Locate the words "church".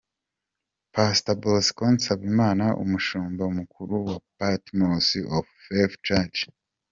6.07-6.37